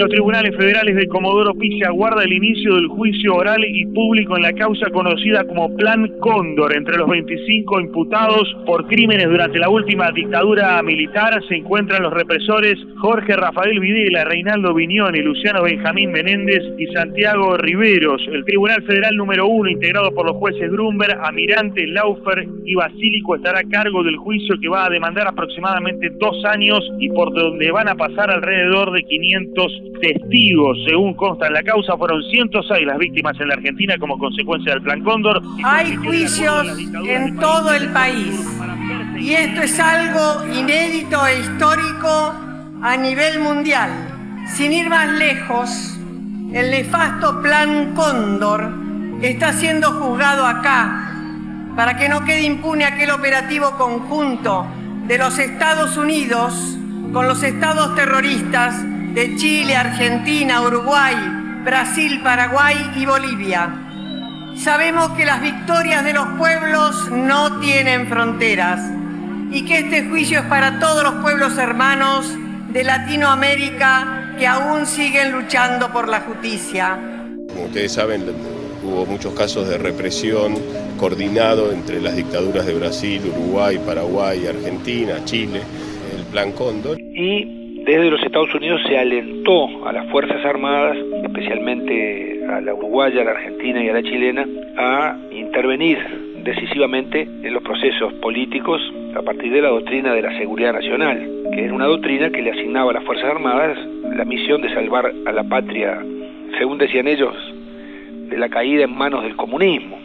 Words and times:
los 0.00 0.08
tribunales 0.08 0.56
federales 0.56 0.96
de 0.96 1.06
Comodoro 1.08 1.52
Pi 1.54 1.82
aguarda 1.84 2.24
el 2.24 2.32
inicio 2.32 2.74
del 2.74 2.88
juicio 2.88 3.34
oral 3.34 3.62
y 3.62 3.84
público 3.84 4.34
en 4.34 4.44
la 4.44 4.52
causa 4.54 4.88
conocida 4.88 5.44
como 5.44 5.76
Plan 5.76 6.08
Cóndor. 6.20 6.74
Entre 6.74 6.96
los 6.96 7.06
25 7.06 7.80
imputados 7.80 8.48
por 8.64 8.86
crímenes 8.86 9.28
durante 9.28 9.58
la 9.58 9.68
última 9.68 10.10
dictadura 10.10 10.82
militar 10.82 11.38
se 11.46 11.56
encuentran 11.56 12.02
los 12.02 12.14
represores 12.14 12.78
Jorge 12.96 13.36
Rafael 13.36 13.78
Videla, 13.78 14.24
Reinaldo 14.24 14.72
Viñoni, 14.72 15.20
Luciano 15.20 15.64
Benjamín 15.64 16.12
Menéndez 16.12 16.62
y 16.78 16.86
Santiago 16.94 17.58
Riveros. 17.58 18.22
El 18.32 18.46
Tribunal 18.46 18.82
Federal 18.84 19.14
número 19.16 19.48
uno, 19.48 19.68
integrado 19.68 20.14
por 20.14 20.24
los 20.24 20.36
jueces 20.36 20.72
Grumber, 20.72 21.10
Amirante, 21.22 21.86
Laufer 21.86 22.48
y 22.64 22.74
Basílico, 22.74 23.36
estará 23.36 23.58
a 23.58 23.68
cargo 23.68 24.02
del 24.02 24.16
juicio 24.16 24.56
que 24.62 24.68
va 24.68 24.86
a 24.86 24.90
demandar 24.90 25.28
aproximadamente 25.28 26.08
dos 26.18 26.42
años 26.46 26.80
y 26.98 27.10
por 27.10 27.34
donde 27.34 27.70
van 27.70 27.88
a 27.88 27.94
pasar 27.94 28.30
alrededor 28.30 28.92
de 28.92 29.02
500 29.02 29.89
testigos. 30.00 30.78
Según 30.86 31.14
consta 31.14 31.46
en 31.46 31.54
la 31.54 31.62
causa, 31.62 31.96
fueron 31.96 32.22
106 32.22 32.86
las 32.86 32.98
víctimas 32.98 33.38
en 33.40 33.48
la 33.48 33.54
Argentina 33.54 33.96
como 33.98 34.18
consecuencia 34.18 34.72
del 34.72 34.82
Plan 34.82 35.02
Cóndor. 35.02 35.42
Hay 35.64 35.96
juicios 35.96 36.78
en 37.06 37.36
todo 37.36 37.72
el 37.72 37.88
país 37.88 38.40
y 39.18 39.32
esto 39.32 39.62
es 39.62 39.78
algo 39.78 40.46
inédito 40.54 41.26
e 41.26 41.40
histórico 41.40 42.34
a 42.82 42.96
nivel 42.96 43.40
mundial. 43.40 43.90
Sin 44.54 44.72
ir 44.72 44.88
más 44.88 45.08
lejos, 45.18 45.98
el 46.52 46.70
nefasto 46.70 47.40
Plan 47.42 47.94
Cóndor 47.94 48.72
está 49.22 49.52
siendo 49.52 49.92
juzgado 49.92 50.46
acá 50.46 51.06
para 51.76 51.96
que 51.96 52.08
no 52.08 52.24
quede 52.24 52.42
impune 52.42 52.84
aquel 52.84 53.10
operativo 53.10 53.72
conjunto 53.76 54.66
de 55.06 55.18
los 55.18 55.38
Estados 55.38 55.96
Unidos 55.96 56.78
con 57.12 57.26
los 57.26 57.42
estados 57.42 57.94
terroristas 57.94 58.74
de 59.14 59.36
Chile, 59.36 59.76
Argentina, 59.76 60.62
Uruguay, 60.62 61.14
Brasil, 61.64 62.20
Paraguay 62.22 62.76
y 62.96 63.06
Bolivia. 63.06 63.68
Sabemos 64.56 65.10
que 65.10 65.24
las 65.24 65.42
victorias 65.42 66.04
de 66.04 66.12
los 66.12 66.26
pueblos 66.38 67.10
no 67.10 67.60
tienen 67.60 68.06
fronteras 68.06 68.80
y 69.50 69.64
que 69.64 69.78
este 69.78 70.08
juicio 70.08 70.40
es 70.40 70.44
para 70.46 70.78
todos 70.78 71.02
los 71.02 71.14
pueblos 71.22 71.58
hermanos 71.58 72.32
de 72.72 72.84
Latinoamérica 72.84 74.34
que 74.38 74.46
aún 74.46 74.86
siguen 74.86 75.32
luchando 75.32 75.92
por 75.92 76.08
la 76.08 76.20
justicia. 76.20 76.98
Como 77.48 77.64
ustedes 77.64 77.92
saben, 77.92 78.24
hubo 78.84 79.06
muchos 79.06 79.34
casos 79.34 79.68
de 79.68 79.76
represión 79.76 80.54
coordinado 80.98 81.72
entre 81.72 82.00
las 82.00 82.14
dictaduras 82.14 82.64
de 82.64 82.74
Brasil, 82.74 83.22
Uruguay, 83.26 83.80
Paraguay, 83.84 84.46
Argentina, 84.46 85.24
Chile, 85.24 85.62
el 86.16 86.24
Plan 86.26 86.52
Cóndor. 86.52 87.00
Y 87.00 87.59
desde 87.96 88.10
los 88.10 88.22
Estados 88.22 88.54
Unidos 88.54 88.80
se 88.86 88.96
alentó 88.96 89.86
a 89.86 89.92
las 89.92 90.06
Fuerzas 90.10 90.44
Armadas, 90.44 90.96
especialmente 91.24 92.40
a 92.48 92.60
la 92.60 92.72
uruguaya, 92.72 93.22
a 93.22 93.24
la 93.24 93.30
argentina 93.32 93.82
y 93.82 93.88
a 93.88 93.94
la 93.94 94.02
chilena, 94.02 94.46
a 94.76 95.16
intervenir 95.32 95.98
decisivamente 96.44 97.22
en 97.22 97.52
los 97.52 97.62
procesos 97.64 98.12
políticos 98.14 98.80
a 99.16 99.22
partir 99.22 99.52
de 99.52 99.62
la 99.62 99.70
doctrina 99.70 100.14
de 100.14 100.22
la 100.22 100.38
seguridad 100.38 100.72
nacional, 100.72 101.28
que 101.52 101.64
era 101.64 101.74
una 101.74 101.86
doctrina 101.86 102.30
que 102.30 102.42
le 102.42 102.52
asignaba 102.52 102.92
a 102.92 102.94
las 102.94 103.04
Fuerzas 103.04 103.28
Armadas 103.28 103.76
la 104.14 104.24
misión 104.24 104.62
de 104.62 104.72
salvar 104.72 105.12
a 105.26 105.32
la 105.32 105.42
patria, 105.42 105.98
según 106.58 106.78
decían 106.78 107.08
ellos, 107.08 107.34
de 108.28 108.38
la 108.38 108.48
caída 108.48 108.84
en 108.84 108.96
manos 108.96 109.24
del 109.24 109.34
comunismo. 109.34 109.98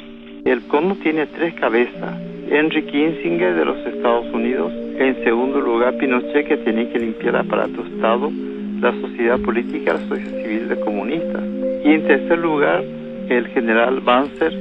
El 0.43 0.63
CONO 0.63 0.95
tiene 0.95 1.27
tres 1.27 1.53
cabezas. 1.53 2.19
Henry 2.49 2.83
Kissinger 2.83 3.53
de 3.53 3.65
los 3.65 3.77
Estados 3.85 4.25
Unidos, 4.33 4.71
en 4.97 5.23
segundo 5.23 5.59
lugar 5.59 5.97
Pinochet 5.97 6.47
que 6.47 6.57
tenía 6.57 6.91
que 6.91 6.99
limpiar 6.99 7.35
aparato 7.35 7.83
Estado, 7.83 8.31
la 8.81 8.91
sociedad 9.01 9.39
política, 9.39 9.93
la 9.93 10.07
sociedad 10.07 10.41
civil 10.43 10.69
de 10.69 10.79
comunistas. 10.79 11.43
Y 11.83 11.89
en 11.89 12.07
tercer 12.07 12.39
lugar 12.39 12.83
el 13.29 13.47
general 13.47 13.99
Banzer 14.01 14.53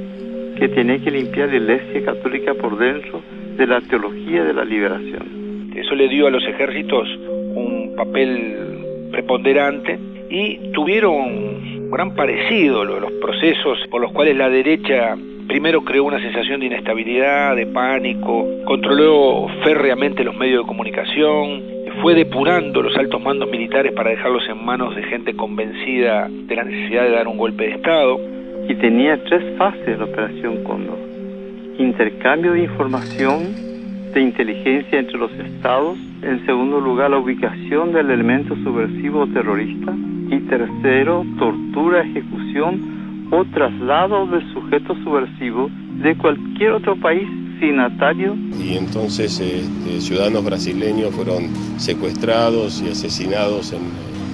que 0.57 0.69
tenía 0.69 0.99
que 0.99 1.11
limpiar 1.11 1.49
la 1.49 1.57
iglesia 1.57 2.05
católica 2.05 2.53
por 2.53 2.77
dentro 2.77 3.21
de 3.57 3.67
la 3.67 3.81
teología 3.81 4.43
de 4.43 4.53
la 4.53 4.65
liberación. 4.65 5.71
Eso 5.75 5.95
le 5.95 6.07
dio 6.07 6.27
a 6.27 6.31
los 6.31 6.43
ejércitos 6.43 7.07
un 7.55 7.93
papel 7.95 9.09
preponderante 9.11 9.99
y 10.29 10.71
tuvieron 10.71 11.89
gran 11.91 12.15
parecido 12.15 12.83
los 12.83 13.11
procesos 13.13 13.79
por 13.89 14.01
los 14.01 14.11
cuales 14.11 14.35
la 14.35 14.49
derecha 14.49 15.15
primero 15.47 15.83
creó 15.83 16.03
una 16.03 16.19
sensación 16.19 16.59
de 16.59 16.67
inestabilidad, 16.67 17.55
de 17.55 17.67
pánico, 17.67 18.45
controló 18.65 19.47
férreamente 19.63 20.23
los 20.23 20.35
medios 20.35 20.63
de 20.63 20.67
comunicación, 20.67 21.75
fue 22.01 22.13
depurando 22.13 22.81
los 22.81 22.95
altos 22.97 23.21
mandos 23.21 23.49
militares 23.49 23.93
para 23.93 24.09
dejarlos 24.09 24.43
en 24.49 24.63
manos 24.65 24.95
de 24.95 25.03
gente 25.03 25.35
convencida 25.35 26.27
de 26.29 26.55
la 26.55 26.63
necesidad 26.63 27.03
de 27.03 27.11
dar 27.11 27.27
un 27.27 27.37
golpe 27.37 27.65
de 27.65 27.71
Estado. 27.75 28.19
Y 28.67 28.75
tenía 28.75 29.23
tres 29.23 29.57
fases 29.57 29.97
la 29.97 30.05
operación 30.05 30.63
Cóndor. 30.63 30.97
Intercambio 31.77 32.53
de 32.53 32.63
información, 32.63 33.55
de 34.13 34.21
inteligencia 34.21 34.99
entre 34.99 35.17
los 35.17 35.31
estados, 35.33 35.97
en 36.21 36.45
segundo 36.45 36.79
lugar 36.79 37.11
la 37.11 37.17
ubicación 37.17 37.93
del 37.93 38.09
elemento 38.09 38.55
subversivo 38.63 39.27
terrorista 39.27 39.93
y 40.29 40.39
tercero 40.39 41.25
tortura, 41.37 42.01
ejecución 42.01 42.94
o 43.35 43.45
traslado 43.45 44.25
del 44.27 44.41
sujeto 44.53 44.95
subversivo 45.03 45.69
de 46.01 46.17
cualquier 46.17 46.71
otro 46.71 46.95
país 46.99 47.27
signatario. 47.59 48.35
Y 48.59 48.75
entonces 48.77 49.39
este, 49.39 50.01
ciudadanos 50.01 50.43
brasileños 50.43 51.13
fueron 51.13 51.49
secuestrados 51.77 52.81
y 52.81 52.89
asesinados 52.89 53.73
en, 53.73 53.81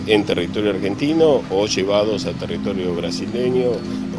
en 0.07 0.25
territorio 0.25 0.71
argentino 0.71 1.41
o 1.49 1.65
llevados 1.65 2.25
a 2.25 2.33
territorio 2.33 2.93
brasileño 2.95 3.71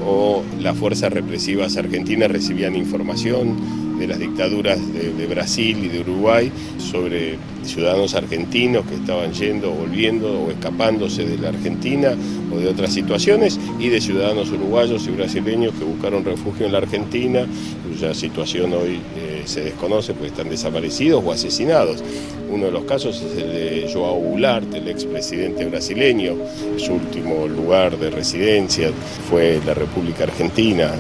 o 0.05 0.43
las 0.61 0.77
fuerzas 0.77 1.13
represivas 1.13 1.77
argentinas 1.77 2.31
recibían 2.31 2.75
información 2.75 3.57
de 3.99 4.07
las 4.07 4.19
dictaduras 4.19 4.79
de, 4.93 5.27
Brasil 5.27 5.79
y 5.85 5.89
de 5.89 6.01
Uruguay 6.01 6.53
sobre 6.79 7.39
ciudadanos 7.65 8.15
argentinos 8.15 8.85
que 8.87 8.97
estaban 8.97 9.33
yendo, 9.33 9.71
volviendo 9.71 10.43
o 10.43 10.51
escapándose 10.51 11.25
de 11.25 11.39
la 11.39 11.49
Argentina 11.49 12.11
o 12.53 12.59
de 12.59 12.69
otras 12.69 12.93
situaciones 12.93 13.59
y 13.79 13.89
de 13.89 14.01
ciudadanos 14.01 14.51
uruguayos 14.51 15.07
y 15.07 15.11
brasileños 15.11 15.75
que 15.75 15.85
buscaron 15.85 16.25
refugio 16.25 16.67
en 16.67 16.73
la 16.73 16.79
Argentina, 16.79 17.47
cuya 17.89 18.13
situación 18.15 18.73
hoy 18.73 18.99
se 19.47 19.63
desconoce 19.63 20.13
porque 20.13 20.29
están 20.29 20.49
desaparecidos 20.49 21.23
o 21.25 21.33
asesinados. 21.33 22.03
Uno 22.51 22.67
de 22.67 22.73
los 22.73 22.85
casos 22.85 23.23
es 23.23 23.43
el 23.43 23.53
de 23.53 23.91
Joao 23.93 24.17
Goulart, 24.17 24.73
el 24.75 24.89
expresidente 24.89 25.65
brasileño. 25.65 26.35
Su 26.77 26.95
último 26.95 27.47
lugar 27.47 27.97
de 27.97 28.11
residencia 28.11 28.91
fue 29.31 29.59
la 29.65 29.75
República 29.75 30.25
Argentina 30.25 30.91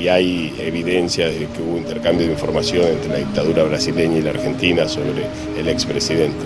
y 0.00 0.08
hay 0.08 0.54
evidencia 0.58 1.26
de 1.28 1.46
que 1.46 1.62
hubo 1.62 1.76
intercambio 1.76 2.26
de 2.26 2.32
información 2.32 2.86
entre 2.86 3.08
la 3.10 3.16
dictadura 3.18 3.64
brasileña 3.64 4.18
y 4.18 4.22
la 4.22 4.30
Argentina 4.30 4.88
sobre 4.88 5.26
el 5.58 5.68
expresidente. 5.68 6.44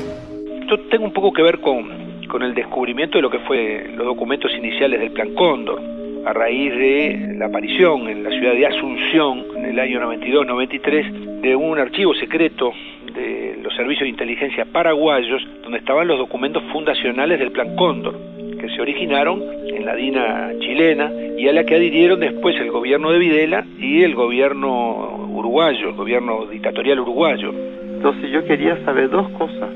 Esto 0.61 0.79
tengo 0.91 1.05
un 1.05 1.13
poco 1.13 1.33
que 1.33 1.43
ver 1.43 1.61
con, 1.61 2.27
con 2.29 2.43
el 2.43 2.55
descubrimiento 2.55 3.19
de 3.19 3.23
lo 3.23 3.31
que 3.31 3.39
fue 3.41 3.89
los 3.95 4.07
documentos 4.07 4.51
iniciales 4.57 5.01
del 5.01 5.13
Plan 5.13 5.35
Cóndor 5.35 5.81
a 6.27 6.33
raíz 6.33 6.75
de 6.75 7.35
la 7.37 7.47
aparición 7.47 8.09
en 8.09 8.23
la 8.23 8.31
ciudad 8.31 8.53
de 8.53 8.67
Asunción 8.67 9.45
el 9.69 9.79
año 9.79 10.01
92-93 10.01 11.41
de 11.43 11.55
un 11.55 11.79
archivo 11.79 12.15
secreto 12.15 12.73
de 13.15 13.59
los 13.63 13.75
servicios 13.77 14.05
de 14.05 14.09
inteligencia 14.09 14.65
paraguayos 14.65 15.47
donde 15.63 15.79
estaban 15.79 16.09
los 16.09 16.19
documentos 16.19 16.63
fundacionales 16.73 17.39
del 17.39 17.53
Plan 17.53 17.77
Cóndor 17.77 18.15
que 18.59 18.69
se 18.71 18.81
originaron 18.81 19.43
en 19.67 19.85
la 19.85 19.95
DINA 19.95 20.53
chilena 20.59 21.13
y 21.37 21.49
a 21.49 21.53
la 21.53 21.65
que 21.65 21.77
adhirieron 21.77 22.19
después 22.21 22.57
el 22.57 22.71
gobierno 22.71 23.11
de 23.13 23.19
Videla 23.19 23.65
y 23.79 24.03
el 24.03 24.15
gobierno 24.15 25.27
uruguayo, 25.29 25.91
el 25.91 25.95
gobierno 25.95 26.47
dictatorial 26.47 27.01
uruguayo. 27.01 27.53
Entonces 27.95 28.31
yo 28.33 28.45
quería 28.45 28.83
saber 28.85 29.11
dos 29.11 29.29
cosas. 29.31 29.71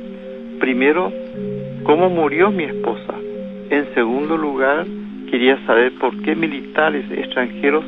Primero, 0.59 1.13
cómo 1.85 2.09
murió 2.09 2.51
mi 2.51 2.65
esposa. 2.65 3.15
En 3.71 3.93
segundo 3.95 4.37
lugar, 4.37 4.87
quería 5.31 5.59
saber 5.67 5.93
por 6.01 6.21
qué 6.23 6.35
militares 6.35 7.05
extranjeros 7.11 7.85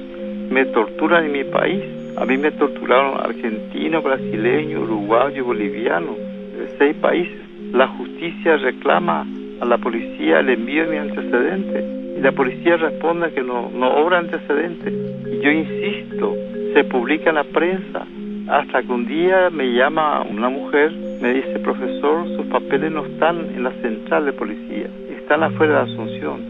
me 0.51 0.65
torturan 0.67 1.25
en 1.25 1.33
mi 1.33 1.45
país. 1.45 1.83
A 2.17 2.25
mí 2.25 2.39
me 2.39 2.53
torturaron 2.53 3.21
argentino, 3.21 4.01
brasileño, 4.01 4.83
uruguayo, 4.83 5.45
boliviano, 5.45 6.13
de 6.13 6.69
seis 6.79 6.95
países. 6.97 7.41
La 7.73 7.89
justicia 7.89 8.57
reclama 8.57 9.27
a 9.61 9.65
la 9.65 9.79
policía 9.79 10.39
el 10.39 10.51
envío 10.51 10.85
de 10.85 10.91
mi 10.91 10.97
antecedente 10.97 12.17
y 12.17 12.21
la 12.21 12.31
policía 12.31 12.77
responde 12.77 13.33
que 13.33 13.43
no, 13.43 13.69
no 13.71 13.89
obra 13.97 14.19
antecedente. 14.19 14.93
Y 15.29 15.41
yo 15.41 15.51
insisto, 15.51 16.37
se 16.73 16.85
publica 16.85 17.31
en 17.31 17.35
la 17.35 17.45
prensa, 17.45 18.07
hasta 18.49 18.83
que 18.83 18.93
un 18.93 19.07
día 19.07 19.51
me 19.51 19.73
llama 19.73 20.23
una 20.23 20.49
mujer, 20.49 20.93
me 21.21 21.35
dice, 21.35 21.59
profesor, 21.61 22.29
sus 22.37 22.47
papeles 22.47 22.93
no 22.93 23.07
están 23.07 23.39
en 23.57 23.65
la 23.65 23.73
central 23.83 24.27
de 24.27 24.33
policía, 24.35 24.89
están 25.19 25.43
afuera 25.43 25.85
de 25.85 25.93
Asunción. 25.93 26.41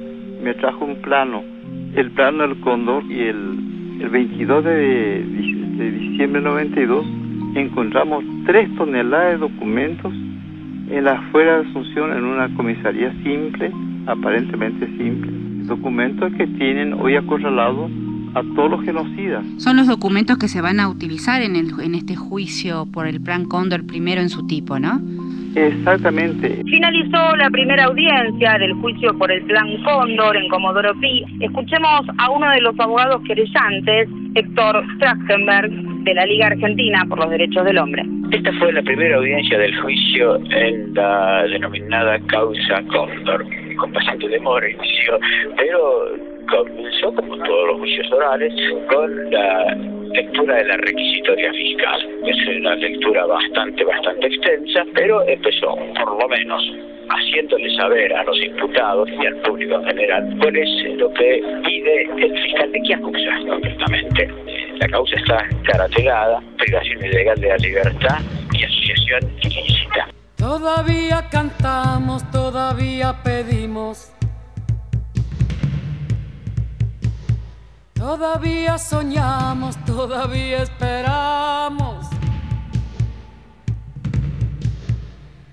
Me 0.43 0.53
trajo 0.55 0.85
un 0.85 0.97
plano, 0.97 1.43
el 1.95 2.11
plano 2.11 2.47
del 2.47 2.61
Cóndor 2.61 3.05
y 3.05 3.23
el, 3.23 4.01
el 4.03 4.09
22 4.11 4.65
de, 4.65 5.25
de 5.77 5.91
diciembre 5.91 6.41
de 6.41 6.49
92 6.49 7.07
encontramos 7.55 8.25
tres 8.47 8.75
toneladas 8.77 9.33
de 9.33 9.39
documentos 9.39 10.13
en 10.13 11.05
la 11.05 11.13
afuera 11.13 11.61
de 11.61 11.69
Asunción 11.71 12.13
en 12.13 12.25
una 12.25 12.55
comisaría 12.55 13.13
simple 13.23 13.73
aparentemente 14.07 14.87
simples, 14.99 15.67
documentos 15.67 16.33
que 16.35 16.47
tienen 16.47 16.93
hoy 16.95 17.17
acorralado 17.17 17.89
a 18.35 18.43
todos 18.55 18.71
los 18.71 18.85
genocidas. 18.85 19.45
Son 19.59 19.77
los 19.77 19.87
documentos 19.87 20.39
que 20.39 20.49
se 20.49 20.61
van 20.61 20.81
a 20.81 20.89
utilizar 20.89 21.41
en, 21.43 21.57
el, 21.57 21.73
en 21.81 21.95
este 21.95 22.17
juicio 22.17 22.87
por 22.87 23.07
el 23.07 23.21
Plan 23.21 23.45
Cóndor 23.45 23.87
primero 23.87 24.21
en 24.21 24.29
su 24.29 24.47
tipo, 24.47 24.79
¿no? 24.79 25.01
Exactamente. 25.55 26.63
Finalizó 26.65 27.37
la 27.37 27.49
primera 27.51 27.85
audiencia 27.85 28.59
del 28.59 28.73
juicio 28.75 29.17
por 29.19 29.31
el 29.31 29.43
Plan 29.45 29.83
Cóndor 29.85 30.37
en 30.37 30.49
Comodoro 30.49 30.93
Pi. 31.01 31.25
Escuchemos 31.41 32.03
a 32.19 32.31
uno 32.31 32.51
de 32.51 32.61
los 32.61 32.79
abogados 32.79 33.23
querellantes, 33.27 34.09
Héctor 34.35 34.85
Trachtenberg, 34.99 35.71
de 36.05 36.15
la 36.15 36.27
Liga 36.27 36.49
Argentina 36.49 37.05
por 37.09 37.19
los 37.19 37.31
Derechos 37.31 37.65
del 37.65 37.79
Hombre. 37.79 38.05
Esta 38.31 38.53
fue 38.55 38.73
la 38.73 38.83
primera 38.83 39.17
audiencia 39.17 39.59
del 39.59 39.81
juicio 39.81 40.37
en 40.51 40.93
la 40.95 41.45
denominada 41.45 42.19
causa 42.27 42.83
Cóndor, 42.93 43.47
con 43.77 43.93
bastante 43.93 44.29
demora 44.29 44.69
inició, 44.69 45.19
pero 45.57 46.35
comenzó, 46.51 47.15
como 47.15 47.37
todos 47.39 47.67
los 47.69 47.79
juicios 47.79 48.13
orales, 48.13 48.53
con 48.89 49.31
la 49.31 49.64
lectura 50.15 50.57
de 50.57 50.65
la 50.65 50.77
requisitoria 50.77 51.53
fiscal. 51.53 52.01
Es 52.27 52.59
una 52.59 52.75
lectura 52.77 53.27
bastante, 53.27 53.85
bastante 53.85 54.27
extensa, 54.29 54.85
pero 54.95 55.27
empezó, 55.27 55.75
por 55.75 56.23
lo 56.23 56.29
menos, 56.29 56.63
haciéndole 57.09 57.77
saber 57.77 58.15
a 58.15 58.25
los 58.25 58.41
imputados 58.41 59.09
y 59.11 59.27
al 59.27 59.37
público 59.43 59.75
en 59.75 59.85
general 59.87 60.37
cuál 60.41 60.57
es 60.57 60.69
lo 60.97 61.13
que 61.15 61.43
pide 61.65 62.03
el 62.03 62.43
fiscal 62.43 62.73
de 62.73 62.81
qué 62.83 62.95
acusa 62.95 63.31
concretamente. 63.49 64.31
La 64.79 64.89
causa 64.89 65.17
está 65.17 65.49
carategada, 65.65 66.43
privación 66.59 67.05
ilegal 67.05 67.41
de 67.41 67.49
la 67.49 67.57
libertad 67.57 68.19
y 68.53 68.65
asociación 68.65 69.31
ilícita. 69.43 70.09
Todavía 70.37 71.25
cantamos, 71.31 72.29
todavía 72.31 73.15
pedimos 73.25 74.13
Todavía 78.05 78.77
soñamos, 78.77 79.83
todavía 79.87 80.63
esperamos. 80.63 82.07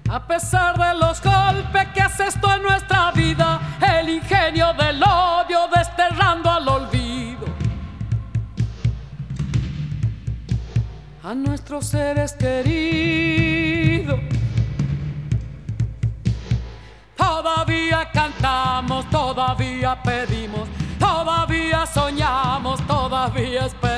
A 0.09 0.27
pesar 0.27 0.77
de 0.77 0.99
los 0.99 1.21
golpes 1.21 1.87
que 1.93 2.01
hace 2.01 2.27
esto 2.27 2.53
en 2.53 2.63
nuestra 2.63 3.11
vida, 3.11 3.61
el 3.97 4.09
ingenio 4.09 4.73
del 4.73 5.01
odio 5.01 5.69
desterrando 5.73 6.51
al 6.51 6.67
olvido. 6.67 7.45
A 11.23 11.33
nuestros 11.33 11.85
seres 11.85 12.33
queridos. 12.33 14.19
Todavía 17.15 18.11
cantamos, 18.11 19.09
todavía 19.09 19.97
pedimos 20.03 20.67
Soñamos, 21.85 22.79
todavía 22.85 23.65
esperamos. 23.65 23.93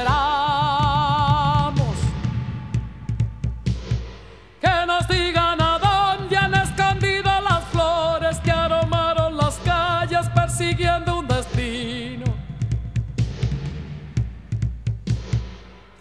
Que 4.62 4.86
nos 4.88 5.08
digan 5.08 5.62
a 5.62 5.80
dónde 5.80 6.38
han 6.38 6.54
escondido 6.56 7.30
las 7.42 7.64
flores 7.66 8.40
que 8.40 8.52
aromaron 8.52 9.36
las 9.36 9.58
calles 9.58 10.30
persiguiendo 10.30 11.20
un 11.20 11.28
destino. 11.28 12.24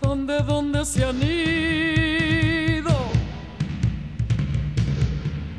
¿Dónde, 0.00 0.40
dónde 0.42 0.84
se 0.84 1.04
han 1.04 1.20
ido? 1.22 2.94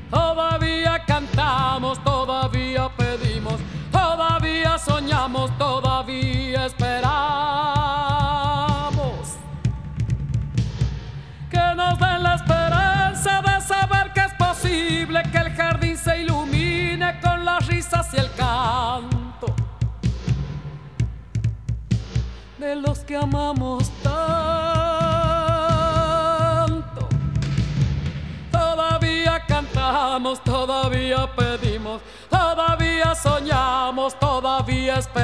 Todavía 0.10 1.04
cantamos, 1.06 2.02
todavía 2.04 2.90
pedimos 2.96 3.60
todavía 3.94 4.78
soñamos, 4.78 5.58
todavía 5.58 5.93
esperamos. 6.66 7.04
Que 11.50 11.76
nos 11.76 12.00
den 12.00 12.24
la 12.24 12.36
esperanza 12.36 13.42
de 13.42 13.62
saber 13.62 14.14
que 14.14 14.22
es 14.22 14.34
posible 14.34 15.24
que 15.32 15.38
el 15.38 15.54
jardín 15.56 15.98
se 15.98 16.22
ilumine 16.22 17.20
con 17.22 17.46
las 17.46 17.68
risas 17.68 18.14
y 18.14 18.18
el 18.18 18.32
canto 18.34 19.56
de 22.64 22.76
los 22.78 23.00
que 23.00 23.18
amamos 23.18 23.92
tanto. 24.02 24.14
Todavía 28.52 29.44
cantamos, 29.46 30.42
todavía 30.44 31.30
pedimos 31.36 32.02
soñamos, 33.24 34.20
todavía 34.20 34.96
esperamos. 34.98 35.24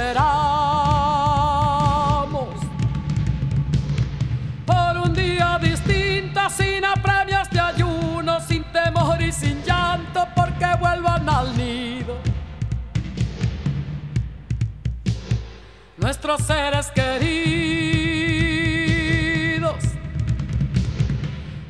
Por 4.65 4.97
un 5.05 5.13
día 5.13 5.59
distinto, 5.61 6.39
sin 6.49 6.85
apremios 6.85 7.49
de 7.49 7.59
ayuno, 7.59 8.39
sin 8.39 8.63
temor 8.71 9.21
y 9.21 9.33
sin 9.33 9.61
llanto, 9.63 10.25
porque 10.33 10.65
vuelvan 10.79 11.29
al 11.29 11.57
nido. 11.57 12.15
Nuestros 15.97 16.41
seres 16.43 16.89
queridos, 16.91 17.19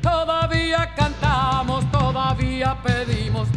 todavía 0.00 0.94
cantamos, 0.94 1.90
todavía 1.90 2.80
pedimos 2.84 3.48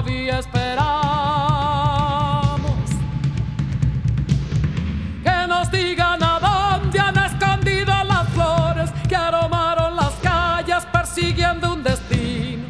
todavía 0.00 0.38
esperamos. 0.38 0.80
Que 5.22 5.46
nos 5.46 5.70
digan 5.70 6.22
a 6.22 6.40
dónde 6.40 6.98
han 6.98 7.18
escondido 7.18 7.92
las 8.04 8.26
flores 8.30 8.90
que 9.08 9.16
aromaron 9.16 9.96
las 9.96 10.14
calles 10.22 10.86
persiguiendo 10.90 11.74
un 11.74 11.82
destino. 11.82 12.64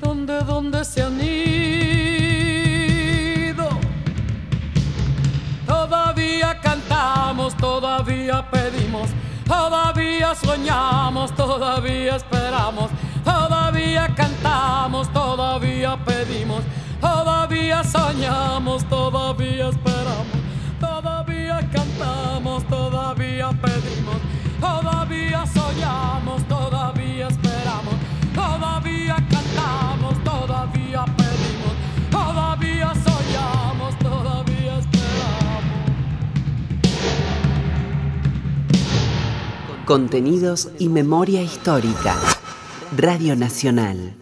¿Dónde, 0.00 0.40
dónde 0.40 0.84
se 0.84 1.02
han 1.02 1.20
ido? 1.20 1.38
Todavía 5.64 6.58
cantamos, 6.60 7.56
todavía 7.56 8.44
pedimos 8.50 9.10
Todavía 9.48 10.34
soñamos, 10.34 11.34
todavía 11.34 12.16
esperamos, 12.16 12.90
cantamos, 14.18 15.08
todavía 15.12 15.96
pedimos, 16.04 16.62
todavía 17.00 17.84
soñamos, 17.84 18.84
todavía 18.88 19.68
esperamos, 19.68 20.38
todavía 20.80 21.60
cantamos, 21.72 22.64
todavía 22.66 23.50
pedimos, 23.62 24.18
todavía 24.60 25.46
soñamos, 25.46 26.42
todavía 26.48 27.28
esperamos, 27.28 27.94
todavía 28.34 29.16
cantamos, 29.30 30.24
todavía 30.24 31.04
pedimos, 31.16 31.74
todavía 32.10 32.92
soñamos, 33.06 33.98
todavía 34.00 34.80
Contenidos 39.86 40.68
y 40.78 40.88
memoria 40.88 41.40
histórica. 41.40 42.37
Radio 42.96 43.36
Nacional. 43.36 44.14